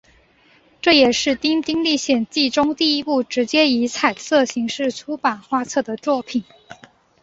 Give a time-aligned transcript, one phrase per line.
[0.81, 6.43] 这也是丁丁历险记中第一部直接以彩色形式出版画册的作品。